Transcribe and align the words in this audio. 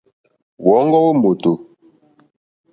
Wɔ̌ŋɡɔ́ 0.65 1.01
wó 1.05 1.11
mòtò. 1.21 1.51